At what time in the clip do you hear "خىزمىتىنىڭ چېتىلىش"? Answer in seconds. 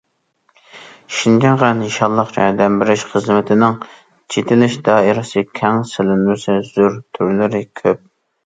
3.11-4.79